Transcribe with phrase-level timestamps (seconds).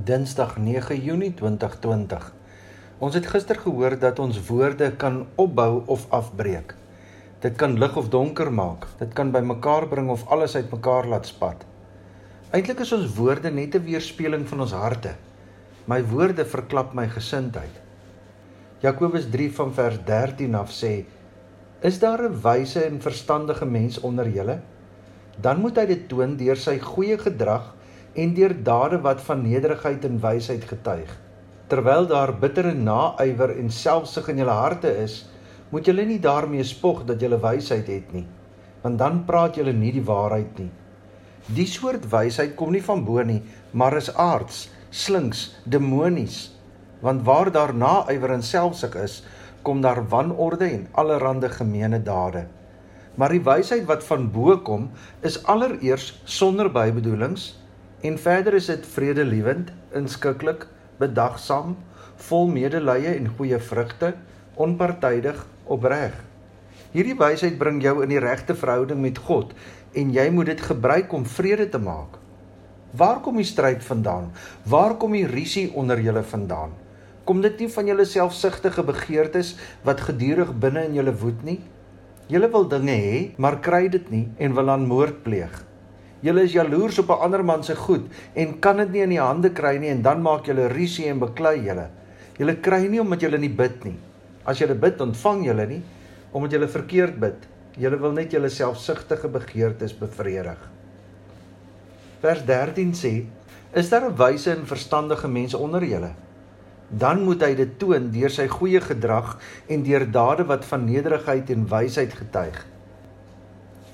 [0.00, 2.22] Dinsdag 9 Junie 2020.
[3.04, 6.72] Ons het gister gehoor dat ons woorde kan opbou of afbreek.
[7.44, 8.86] Dit kan lig of donker maak.
[8.96, 11.66] Dit kan bymekaar bring of alles uitmekaar laat spat.
[12.56, 15.12] Eintlik is ons woorde net 'n weerspieëling van ons harte.
[15.84, 17.74] My woorde verklap my gesindheid.
[18.80, 21.04] Jakobus 3 van vers 13 af sê:
[21.82, 24.60] Is daar 'n wyse en verstandige mens onder julle?
[25.36, 27.74] Dan moet hy dit toon deur sy goeie gedrag
[28.14, 31.10] en deur dade wat van nederigheid en wysheid getuig.
[31.70, 35.28] Terwyl daar bittere naaiwer en selfsug in julle harte is,
[35.70, 38.26] moet julle nie daarmee spog dat julle wysheid het nie,
[38.82, 40.70] want dan praat julle nie die waarheid nie.
[41.54, 46.50] Die soort wysheid kom nie van bo nie, maar is aards, slinks, demonies.
[47.00, 49.22] Want waar daar naaiwer en selfsug is,
[49.62, 52.46] kom daar wanorde en allerlei gemeene dade.
[53.14, 54.90] Maar die wysheid wat van bo kom,
[55.22, 57.60] is allereers sonder bybedoelings
[58.00, 60.64] En verder is dit vredelewend, inskikkelik,
[60.96, 61.74] bedagsaam,
[62.28, 64.14] vol medelee en goeie vrugte,
[64.56, 66.14] onpartydig, opreg.
[66.94, 69.52] Hierdie wysheid bring jou in die regte verhouding met God
[69.92, 72.16] en jy moet dit gebruik om vrede te maak.
[72.96, 74.32] Waar kom die stryd vandaan?
[74.64, 76.72] Waar kom die rusie onder julle vandaan?
[77.28, 79.54] Kom dit nie van julle selfsugtige begeertes
[79.84, 81.60] wat gedurig binne in julle woed nie?
[82.32, 85.66] Julle wil dinge hê, maar kry dit nie en wil aan moord pleeg.
[86.20, 88.04] Julle is jaloers op 'n ander man se goed
[88.34, 91.18] en kan dit nie in die hande kry nie en dan maak julle rusie en
[91.18, 91.88] beklei julle.
[92.38, 93.96] Julle kry nie omdat julle nie bid nie.
[94.44, 95.82] As julle bid, ontvang julle nie
[96.32, 97.48] omdat julle verkeerd bid.
[97.78, 100.58] Julle wil net julle selfsugtige begeertes bevredig.
[102.20, 103.24] Vers 13 sê:
[103.72, 106.12] Is daar 'n wyse en verstandige mense onder julle?
[106.88, 111.50] Dan moet hy dit toon deur sy goeie gedrag en deur dade wat van nederigheid
[111.50, 112.66] en wysheid getuig.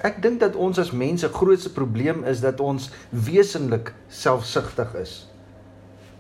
[0.05, 5.14] Ek dink dat ons as mense grootste probleem is dat ons wesenlik selfsugtig is.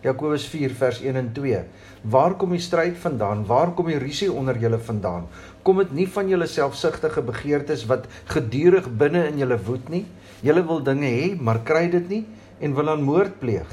[0.04, 1.60] Jakobus 4 vers 1 en 2.
[2.08, 3.42] Waar kom die stryd vandaan?
[3.48, 5.26] Waar kom die rusie onder julle vandaan?
[5.66, 10.06] Kom dit nie van julle selfsugtige begeertes wat gedurig binne in julle woed nie?
[10.46, 12.22] Julle wil dinge hê, maar kry dit nie
[12.60, 13.66] en wil aan moord pleeg.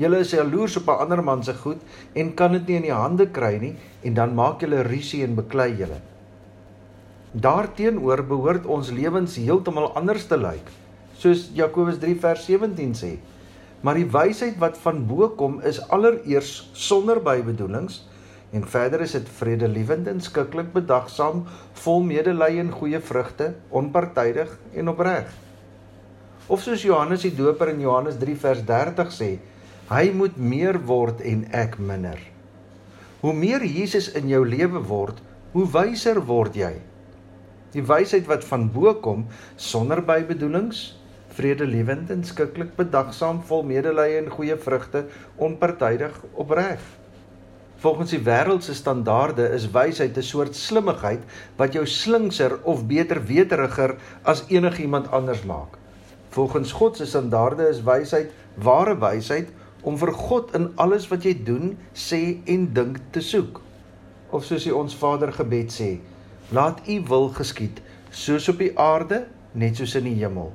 [0.00, 1.82] Julle is jaloers op 'n ander man se goed
[2.14, 5.34] en kan dit nie in die hande kry nie en dan maak julle rusie en
[5.34, 6.00] beklei julle.
[7.30, 10.66] Daarteenoor behoort ons lewens heeltemal anders te lyk,
[11.14, 13.10] soos Jakobus 3 vers 17 sê.
[13.86, 18.00] Maar die wysheid wat van bo kom is allereers sonder bybedoelings
[18.50, 21.44] en verder is dit vredelewend en skikkelik bedagsaam,
[21.84, 25.30] vol medelee en goeie vrugte, onpartydig en opreg.
[26.50, 29.30] Of soos Johannes die Doper in Johannes 3 vers 30 sê,
[29.86, 32.18] hy moet meer word en ek minder.
[33.22, 35.22] Hoe meer Jesus in jou lewe word,
[35.54, 36.74] hoe wyser word jy.
[37.70, 39.26] Die wysheid wat van bo kom
[39.56, 40.80] sonder bybedoelings,
[41.36, 45.04] vredelewend en skikkelik bedagsaam, vol medelee en goeie vrugte,
[45.38, 46.82] onpartydig, opreg.
[47.80, 51.22] Volgens die wêreld se standaarde is wysheid 'n soort slimmigheid
[51.56, 55.78] wat jou slinkser of beter weteriger as enigiemand anders maak.
[56.28, 59.48] Volgens God se standaarde is wysheid ware wysheid
[59.82, 63.60] om vir God in alles wat jy doen, sê en dink te soek.
[64.30, 65.98] Of soos die ons Vader gebed sê,
[66.50, 67.78] laat u wil geskied
[68.10, 69.22] soos op die aarde
[69.54, 70.50] net soos in die hemel.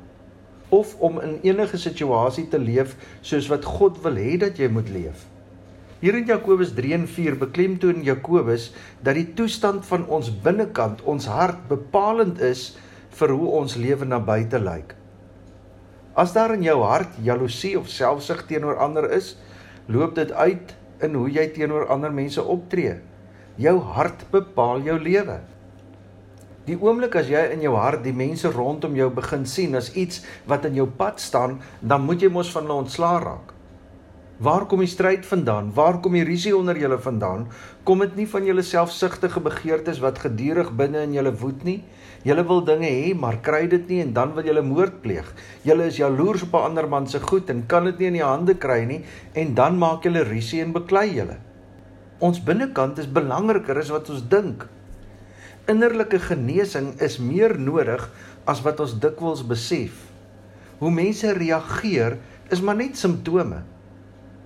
[0.76, 4.92] Of om in enige situasie te leef soos wat God wil hê dat jy moet
[4.92, 5.24] leef.
[6.02, 8.74] Hier in Jakobus 3 en 4 beklemtoon Jakobus
[9.04, 12.74] dat die toestand van ons binnekant ons hart bepalend is
[13.16, 14.98] vir hoe ons lewe na buite lyk.
[16.16, 19.38] As daar in jou hart jaloesie of selfsug teenoor ander is
[19.88, 23.00] loop dit uit in hoe jy teenoor ander mense optree.
[23.56, 25.40] Jou hart bepaal jou lewe
[26.66, 30.24] Die oomblik as jy in jou hart die mense rondom jou begin sien as iets
[30.50, 33.52] wat in jou pad staan, dan moet jy mos van hulle ontslaa raak.
[34.42, 35.70] Waar kom die stryd vandaan?
[35.78, 37.46] Waar kom die rusie onder julle vandaan?
[37.88, 41.78] Kom dit nie van julle selfsugtige begeertes wat gedurig binne in julle woed nie?
[42.26, 45.30] Julle wil dinge hê, maar kry dit nie en dan wil julle moord pleeg.
[45.64, 48.26] Julle is jaloers op 'n ander man se goed en kan dit nie in die
[48.26, 49.04] hande kry nie
[49.34, 51.38] en dan maak julle rusie en beklei julle.
[52.20, 54.68] Ons binnekant is belangriker as wat ons dink
[55.72, 58.04] innerlike genesing is meer nodig
[58.50, 59.98] as wat ons dikwels besef.
[60.80, 62.18] Hoe mense reageer
[62.54, 63.64] is maar net simptome.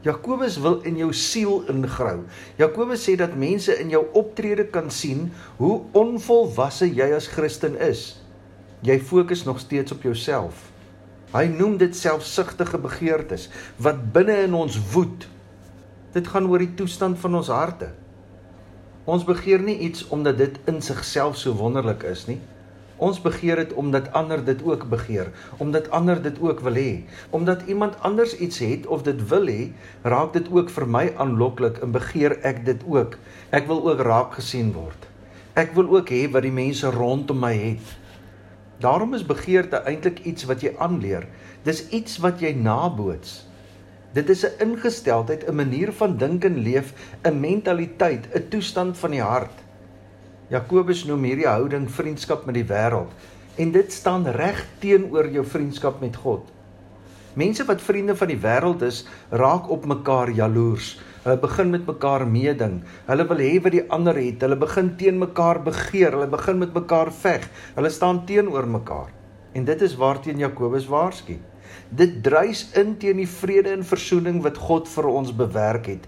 [0.05, 2.23] Jakobus wil in jou siel ingrou.
[2.59, 5.27] Jakobus sê dat mense in jou optrede kan sien
[5.57, 8.13] hoe onvolwasse jy as Christen is.
[8.87, 10.69] Jy fokus nog steeds op jouself.
[11.33, 15.27] Hy noem dit selfsugtige begeertes wat binne in ons woed.
[16.15, 17.91] Dit gaan oor die toestand van ons harte.
[19.05, 22.39] Ons begeer nie iets omdat dit in sigself so wonderlik is nie.
[22.99, 27.03] Ons begeer dit omdat ander dit ook begeer, omdat ander dit ook wil hê.
[27.29, 29.71] Omdat iemand anders iets het of dit wil hê,
[30.03, 33.15] raak dit ook vir my aanloklik en begeer ek dit ook.
[33.55, 35.07] Ek wil ook raak gesien word.
[35.55, 37.95] Ek wil ook hê wat die mense rondom my het.
[38.83, 41.27] Daarom is begeerte eintlik iets wat jy aanleer.
[41.63, 43.48] Dis iets wat jy naboots.
[44.13, 49.11] Dit is 'n ingesteldheid, 'n manier van dink en leef, 'n mentaliteit, 'n toestand van
[49.11, 49.57] die hart.
[50.47, 53.11] Jakobus noem hierdie houding vriendskap met die wêreld
[53.55, 56.47] en dit staan reg teenoor jou vriendskap met God.
[57.33, 60.99] Mense wat vriende van die wêreld is, raak op mekaar jaloers.
[61.23, 62.81] Hulle begin met mekaar meeding.
[63.05, 64.41] Hulle wil hê wat die ander het.
[64.41, 66.15] Hulle begin teen mekaar begeer.
[66.15, 67.49] Hulle begin met mekaar veg.
[67.75, 69.11] Hulle staan teenoor mekaar.
[69.53, 71.37] En dit is waarteen Jakobus waarsku.
[71.89, 76.07] Dit druis in teen die vrede en versoening wat God vir ons bewerk het.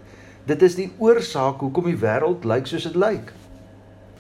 [0.49, 3.31] Dit is die oorsaak hoekom die wêreld lyk soos dit lyk.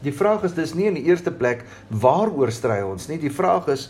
[0.01, 3.19] Die vraag is dis nie in die eerste plek waaroor stry ons nie.
[3.21, 3.89] Die vraag is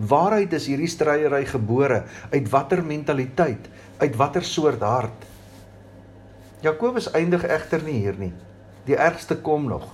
[0.00, 2.04] waaruit is hierdie stryery gebore?
[2.32, 3.68] Uit watter mentaliteit?
[4.00, 5.26] Uit watter soort hart?
[6.64, 8.32] Jakobus eindig egter nie hier nie.
[8.88, 9.88] Die ergste kom nog.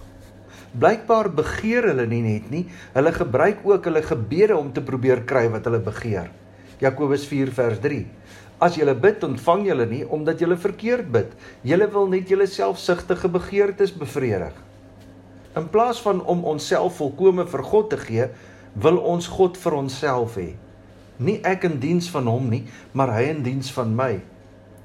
[0.77, 2.65] Blykbaar begeer hulle nie net nie,
[2.95, 6.29] hulle gebruik ook hulle gebede om te probeer kry wat hulle begeer.
[6.81, 8.05] Jakobus 4 vers 3.
[8.61, 11.33] As julle bid, ontvang julle nie omdat julle verkeerd bid.
[11.65, 14.53] Julle wil net julle selfsugtige begeertes bevredig.
[15.57, 18.29] In plaas van om onsself volkome vir God te gee,
[18.77, 20.51] wil ons God vir onsself hê.
[21.17, 24.19] Nie ek in diens van hom nie, maar hy in diens van my.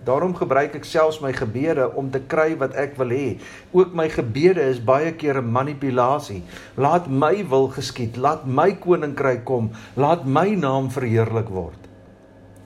[0.07, 3.27] Daarom gebruik ek selfs my gebede om te kry wat ek wil hê.
[3.75, 6.41] Ook my gebede is baie keer 'n manipulasie.
[6.75, 11.80] Laat my wil geskied, laat my koninkryk kom, laat my naam verheerlik word.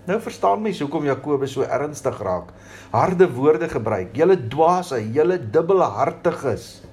[0.06, 2.52] Nou verstaan mens hoekom Jakobus so ernstig raak.
[2.94, 4.14] Harde woorde gebruik.
[4.14, 6.84] Julle dwaase, julle dubbelhartiges.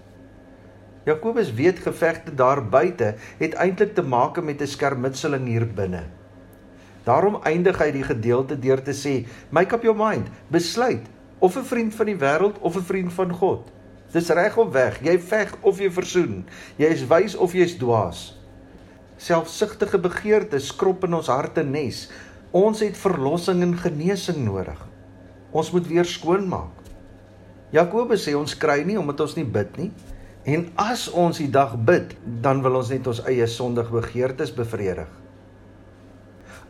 [1.04, 6.04] Jakobus weet gevegte daar buite het eintlik te maak met 'n skermutseling hier binne.
[7.04, 11.06] Daarom eindig hy die gedeelte deur te sê: "Make up your mind, besluit
[11.38, 13.72] of 'n vriend van die wêreld of 'n vriend van God.
[14.12, 16.44] Dis reg of weg, jy veg of jy versoen,
[16.76, 18.38] jy is wys of jy is dwaas."
[19.16, 22.10] Selfsugtige begeertes skrop in ons harte nes.
[22.52, 24.76] Ons het verlossing en genesing nodig.
[25.56, 26.82] Ons moet weer skoon maak.
[27.72, 29.88] Jakobus sê ons kry nie omdat ons nie bid nie.
[30.44, 32.12] En as ons die dag bid,
[32.44, 35.08] dan wil ons net ons eie sondige begeertes bevredig.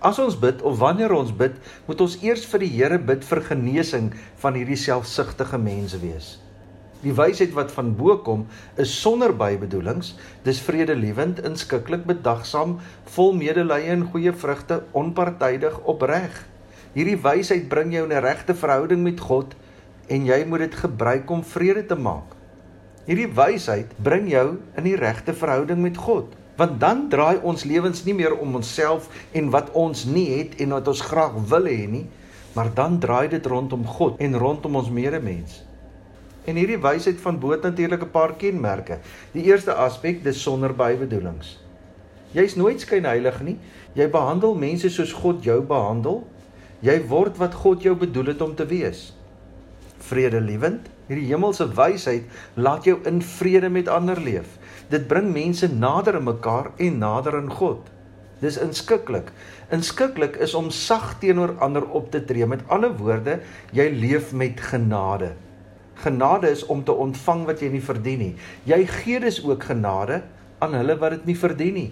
[0.02, 3.43] As ons bid of wanneer ons bid, moet ons eers vir die Here bid vir
[3.50, 4.12] genesing
[4.43, 6.37] van hierdie selfsugtige mense wees.
[7.02, 8.44] Die wysheid wat van bo kom
[8.78, 10.12] is sonder bybedoelings,
[10.46, 12.76] dis vredelewend, inskikkelik, bedagsaam,
[13.16, 16.37] vol medelee en goeie vrugte, onpartydig, opreg.
[16.94, 19.56] Hierdie wysheid bring jou in 'n regte verhouding met God
[20.06, 22.37] en jy moet dit gebruik om vrede te maak.
[23.06, 28.05] Hierdie wysheid bring jou in die regte verhouding met God, want dan draai ons lewens
[28.05, 31.88] nie meer om onsself en wat ons nie het en wat ons graag wil hê
[31.88, 32.06] nie,
[32.55, 35.71] maar dan draai dit rondom God en rondom ons medemens.
[36.44, 38.98] En hierdie wysheid van bo natuurlik 'n paar kenmerke.
[39.32, 41.58] Die eerste aspek dis sonder bybedoelings.
[42.32, 43.58] Jy's nooit skynheilig nie.
[43.94, 46.26] Jy behandel mense soos God jou behandel.
[46.80, 49.12] Jy word wat God jou bedoel het om te wees.
[49.98, 54.54] Vredelewend, Hierdie hemelse wysheid laat jou in vrede met ander leef.
[54.88, 57.90] Dit bring mense nader aan mekaar en nader aan God.
[58.40, 59.28] Dis inskikkelik.
[59.74, 62.46] Inskikkelik is om sag teenoor ander op te tree.
[62.48, 63.40] Met ander woorde,
[63.76, 65.34] jy leef met genade.
[66.02, 68.32] Genade is om te ontvang wat jy nie verdien nie.
[68.67, 70.22] Jy gee dus ook genade
[70.62, 71.91] aan hulle wat dit nie verdien nie.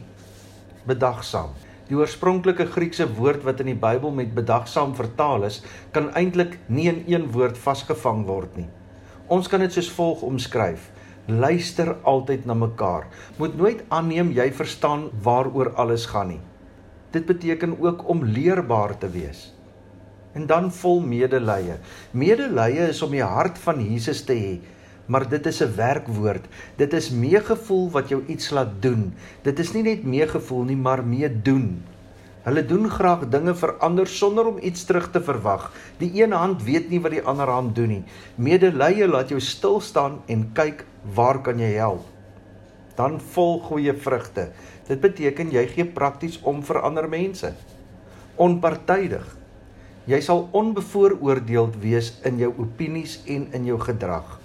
[0.86, 1.52] Bedagsaam.
[1.90, 5.60] Die oorspronklike Griekse woord wat in die Bybel met bedagsaam vertaal is,
[5.94, 8.68] kan eintlik nie in een woord vasgevang word nie.
[9.30, 10.88] Ons kan dit soos volg omskryf:
[11.26, 13.06] Luister altyd na mekaar.
[13.38, 16.42] Moet nooit aanneem jy verstaan waaroor alles gaan nie.
[17.10, 19.50] Dit beteken ook om leerbaar te wees.
[20.32, 21.78] En dan vol medelee.
[22.10, 24.52] Medelee is om die hart van Jesus te hê,
[25.10, 26.44] maar dit is 'n werkwoord.
[26.76, 29.12] Dit is meegevoel wat jou iets laat doen.
[29.42, 31.82] Dit is nie net meegevoel nie, maar meedoen.
[32.40, 35.72] Hulle doen graag dinge vir ander sonder om iets terug te verwag.
[35.98, 38.04] Die een hand weet nie wat die ander hand doen nie.
[38.36, 42.06] Medelee laat jou stil staan en kyk waar kan jy help.
[42.96, 44.50] Dan vol goeie vrugte.
[44.88, 47.52] Dit beteken jy gee prakties om vir ander mense.
[48.36, 49.39] Onpartydig.
[50.10, 54.40] Jy sal onbevooroordeeld wees in jou opinies en in jou gedrag.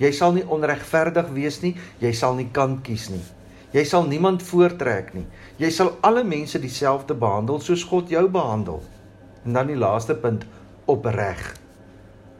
[0.00, 3.24] Jy sal nie onregverdig wees nie, jy sal nie kant kies nie.
[3.74, 5.26] Jy sal niemand voortrek nie.
[5.60, 8.80] Jy sal alle mense dieselfde behandel soos God jou behandel.
[9.44, 10.46] En dan die laaste punt,
[10.88, 11.42] opreg.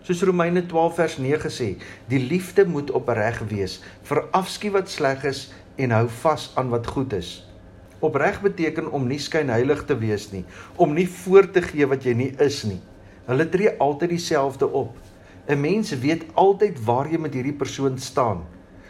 [0.06, 1.68] Soos Romeine 12 vers 9 sê,
[2.08, 7.12] die liefde moet opreg wees, verafskiet wat sleg is en hou vas aan wat goed
[7.18, 7.34] is.
[8.00, 10.44] Opreg beteken om nie skynheilig te wees nie,
[10.76, 12.78] om nie voor te gee wat jy nie is nie.
[13.26, 14.94] Hulle tree altyd dieselfde op.
[15.48, 18.44] 'n Mens weet altyd waar jy met hierdie persoon staan.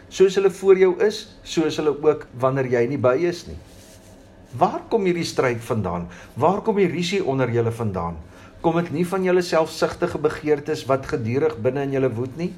[0.09, 3.57] Soos hulle voor jou is, soos hulle ook wanneer jy nie by is nie.
[4.57, 6.07] Waar kom hierdie stryd vandaan?
[6.33, 8.17] Waar kom die rusie onder julle vandaan?
[8.61, 12.53] Kom dit nie van julle selfsugtige begeertes wat gedurig binne in julle woed nie?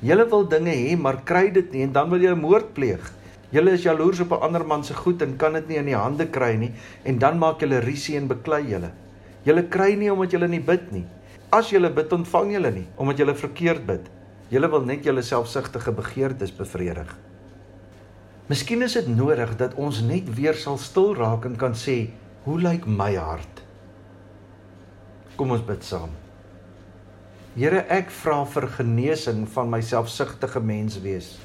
[0.00, 3.12] Julle wil dinge hê, maar kry dit nie en dan wil julle moord pleeg.
[3.50, 5.96] Julle is jaloers op 'n ander man se goed en kan dit nie in die
[5.96, 6.72] hande kry nie
[7.04, 8.90] en dan maak julle rusie en beklei julle.
[9.42, 11.04] Julle kry nie omdat julle nie bid nie.
[11.50, 14.10] As julle bid, ontvang julle nie omdat julle verkeerd bid.
[14.50, 17.16] Julle wil net julle selfsugtige begeertes bevredig.
[18.46, 22.10] Miskien is dit nodig dat ons net weer sal stil raak en kan sê,
[22.44, 23.62] "Hoe lyk my hart?"
[25.36, 26.10] Kom ons bid saam.
[27.56, 31.38] Here, ek vra vir genesing van my selfsugtige menswees.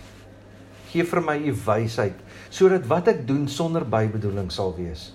[0.95, 5.09] Gee vir my u wysheid sodat wat ek doen sonder bybedoeling sal wees.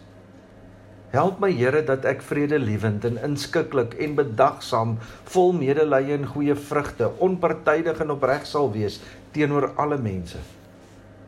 [1.10, 4.92] Help my Here dat ek vredelewend en inskikkelik en bedagsaam,
[5.32, 9.00] vol medelee en goeie vrugte, onpartydig en opreg sal wees
[9.32, 10.38] teenoor alle mense.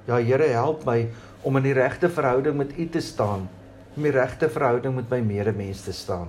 [0.07, 1.09] Ja Here, help my
[1.43, 3.49] om in die regte verhouding met U te staan,
[3.97, 6.29] om die regte verhouding met my medemens te staan.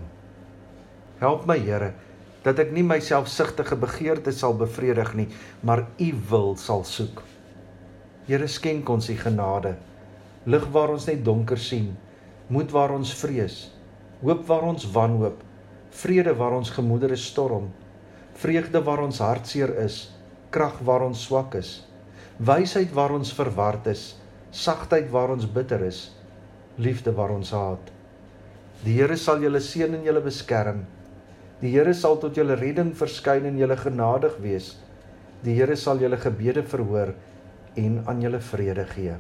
[1.19, 1.91] Help my Here
[2.43, 5.29] dat ek nie my selfsugtige begeertes sal bevredig nie,
[5.61, 7.21] maar U wil sal soek.
[8.23, 9.73] Here skenk ons U genade.
[10.47, 11.89] Lig waar ons net donker sien,
[12.47, 13.57] moed waar ons vrees,
[14.21, 15.41] hoop waar ons wanhoop,
[15.91, 17.65] vrede waar ons gemoedere storm,
[18.39, 19.97] vreugde waar ons hartseer is,
[20.55, 21.81] krag waar ons swak is.
[22.39, 24.05] Wysheid waar ons verward is,
[24.55, 26.05] sagtheid waar ons bitter is,
[26.79, 27.91] liefde waar ons haat.
[28.85, 30.85] Die Here sal julle seën en julle beskerm.
[31.59, 34.73] Die Here sal tot julle redding verskyn en julle genadig wees.
[35.43, 37.11] Die Here sal julle gebede verhoor
[37.73, 39.13] en aan julle vrede gee.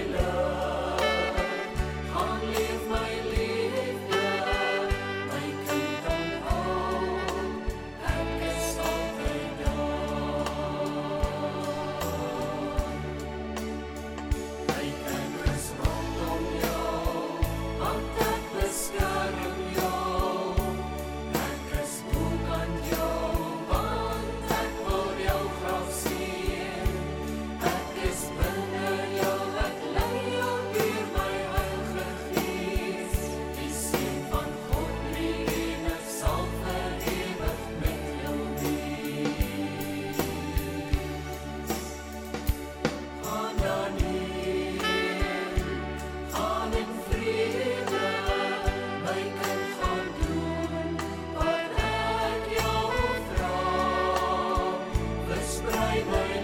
[0.00, 0.31] love.
[55.92, 56.41] my word.